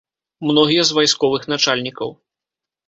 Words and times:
Многія 0.51 0.87
з 0.91 0.97
вайсковых 0.99 1.47
начальнікаў. 1.55 2.09